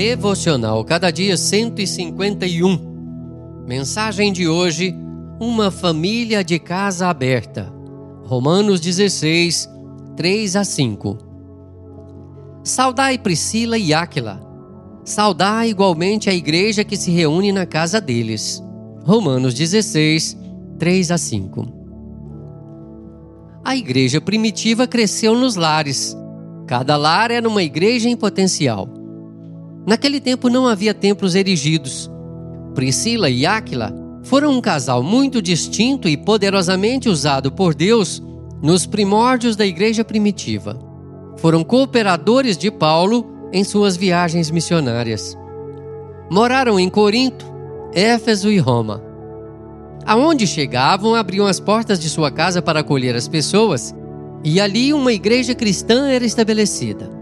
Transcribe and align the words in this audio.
Devocional 0.00 0.82
Cada 0.82 1.10
Dia 1.10 1.36
151. 1.36 3.64
Mensagem 3.68 4.32
de 4.32 4.48
hoje: 4.48 4.96
Uma 5.38 5.70
família 5.70 6.42
de 6.42 6.58
casa 6.58 7.08
aberta. 7.08 7.70
Romanos 8.24 8.80
16, 8.80 9.68
3 10.16 10.56
a 10.56 10.64
5. 10.64 11.18
Saudai 12.64 13.18
Priscila 13.18 13.76
e 13.76 13.92
Áquila. 13.92 14.40
Saudai 15.04 15.68
igualmente 15.68 16.30
a 16.30 16.34
igreja 16.34 16.82
que 16.82 16.96
se 16.96 17.10
reúne 17.10 17.52
na 17.52 17.66
casa 17.66 18.00
deles. 18.00 18.62
Romanos 19.04 19.52
16, 19.52 20.34
3 20.78 21.10
a 21.10 21.18
5. 21.18 21.68
A 23.62 23.76
igreja 23.76 24.18
primitiva 24.18 24.86
cresceu 24.86 25.36
nos 25.36 25.56
lares. 25.56 26.16
Cada 26.66 26.96
lar 26.96 27.30
era 27.30 27.46
uma 27.46 27.62
igreja 27.62 28.08
em 28.08 28.16
potencial. 28.16 28.99
Naquele 29.86 30.20
tempo 30.20 30.48
não 30.48 30.66
havia 30.66 30.94
templos 30.94 31.34
erigidos. 31.34 32.10
Priscila 32.74 33.28
e 33.28 33.46
Áquila 33.46 33.92
foram 34.22 34.52
um 34.52 34.60
casal 34.60 35.02
muito 35.02 35.40
distinto 35.40 36.08
e 36.08 36.16
poderosamente 36.16 37.08
usado 37.08 37.50
por 37.50 37.74
Deus 37.74 38.22
nos 38.62 38.86
primórdios 38.86 39.56
da 39.56 39.66
igreja 39.66 40.04
primitiva. 40.04 40.78
Foram 41.36 41.64
cooperadores 41.64 42.56
de 42.58 42.70
Paulo 42.70 43.26
em 43.52 43.64
suas 43.64 43.96
viagens 43.96 44.50
missionárias. 44.50 45.36
Moraram 46.30 46.78
em 46.78 46.88
Corinto, 46.88 47.44
Éfeso 47.92 48.50
e 48.50 48.58
Roma. 48.58 49.02
Aonde 50.06 50.46
chegavam, 50.46 51.14
abriam 51.14 51.46
as 51.46 51.58
portas 51.58 51.98
de 51.98 52.08
sua 52.08 52.30
casa 52.30 52.62
para 52.62 52.80
acolher 52.80 53.16
as 53.16 53.26
pessoas, 53.26 53.94
e 54.44 54.60
ali 54.60 54.92
uma 54.92 55.12
igreja 55.12 55.54
cristã 55.54 56.08
era 56.08 56.24
estabelecida. 56.24 57.19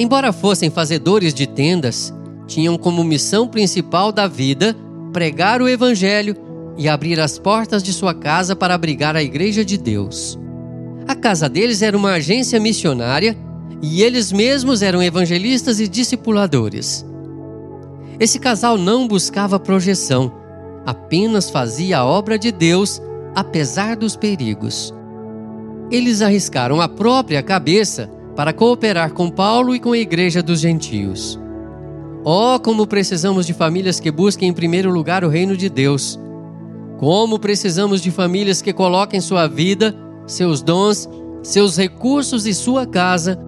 Embora 0.00 0.32
fossem 0.32 0.70
fazedores 0.70 1.34
de 1.34 1.46
tendas, 1.46 2.10
tinham 2.46 2.78
como 2.78 3.04
missão 3.04 3.46
principal 3.46 4.10
da 4.10 4.26
vida 4.26 4.74
pregar 5.12 5.60
o 5.60 5.68
Evangelho 5.68 6.34
e 6.78 6.88
abrir 6.88 7.20
as 7.20 7.38
portas 7.38 7.82
de 7.82 7.92
sua 7.92 8.14
casa 8.14 8.56
para 8.56 8.72
abrigar 8.72 9.14
a 9.14 9.22
Igreja 9.22 9.62
de 9.62 9.76
Deus. 9.76 10.38
A 11.06 11.14
casa 11.14 11.50
deles 11.50 11.82
era 11.82 11.94
uma 11.94 12.12
agência 12.12 12.58
missionária 12.58 13.36
e 13.82 14.02
eles 14.02 14.32
mesmos 14.32 14.80
eram 14.80 15.02
evangelistas 15.02 15.80
e 15.80 15.86
discipuladores. 15.86 17.04
Esse 18.18 18.38
casal 18.38 18.78
não 18.78 19.06
buscava 19.06 19.60
projeção, 19.60 20.32
apenas 20.86 21.50
fazia 21.50 21.98
a 21.98 22.06
obra 22.06 22.38
de 22.38 22.50
Deus 22.50 23.02
apesar 23.34 23.96
dos 23.96 24.16
perigos. 24.16 24.94
Eles 25.90 26.22
arriscaram 26.22 26.80
a 26.80 26.88
própria 26.88 27.42
cabeça 27.42 28.08
para 28.36 28.52
cooperar 28.52 29.12
com 29.12 29.30
Paulo 29.30 29.74
e 29.74 29.80
com 29.80 29.92
a 29.92 29.98
Igreja 29.98 30.42
dos 30.42 30.60
Gentios. 30.60 31.38
Oh, 32.24 32.58
como 32.62 32.86
precisamos 32.86 33.46
de 33.46 33.54
famílias 33.54 33.98
que 33.98 34.10
busquem 34.10 34.48
em 34.48 34.52
primeiro 34.52 34.90
lugar 34.90 35.24
o 35.24 35.28
reino 35.28 35.56
de 35.56 35.68
Deus. 35.68 36.18
Como 36.98 37.38
precisamos 37.38 38.02
de 38.02 38.10
famílias 38.10 38.60
que 38.60 38.74
coloquem 38.74 39.20
sua 39.20 39.46
vida, 39.46 39.94
seus 40.26 40.60
dons, 40.60 41.08
seus 41.42 41.76
recursos 41.78 42.46
e 42.46 42.52
sua 42.52 42.86
casa 42.86 43.38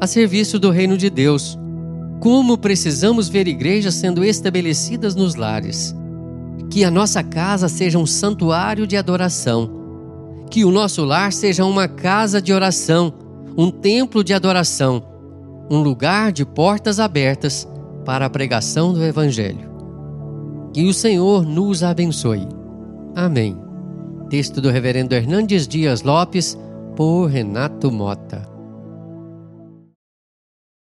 a 0.00 0.06
serviço 0.06 0.58
do 0.58 0.70
reino 0.70 0.96
de 0.96 1.08
Deus. 1.08 1.58
Como 2.20 2.58
precisamos 2.58 3.28
ver 3.28 3.48
igrejas 3.48 3.94
sendo 3.94 4.24
estabelecidas 4.24 5.14
nos 5.14 5.34
lares. 5.34 5.94
Que 6.70 6.84
a 6.84 6.90
nossa 6.90 7.22
casa 7.22 7.68
seja 7.68 7.98
um 7.98 8.06
santuário 8.06 8.86
de 8.86 8.96
adoração. 8.96 9.70
Que 10.50 10.64
o 10.64 10.70
nosso 10.70 11.04
lar 11.04 11.32
seja 11.32 11.64
uma 11.64 11.88
casa 11.88 12.42
de 12.42 12.52
oração 12.52 13.12
um 13.58 13.72
templo 13.72 14.22
de 14.22 14.32
adoração, 14.32 15.02
um 15.68 15.80
lugar 15.80 16.30
de 16.30 16.46
portas 16.46 17.00
abertas 17.00 17.68
para 18.04 18.26
a 18.26 18.30
pregação 18.30 18.92
do 18.92 19.04
Evangelho. 19.04 19.68
Que 20.72 20.84
o 20.84 20.94
Senhor 20.94 21.44
nos 21.44 21.82
abençoe. 21.82 22.46
Amém. 23.16 23.58
Texto 24.30 24.60
do 24.60 24.70
Reverendo 24.70 25.12
Hernandes 25.12 25.66
Dias 25.66 26.02
Lopes, 26.02 26.56
por 26.94 27.26
Renato 27.26 27.90
Mota. 27.90 28.47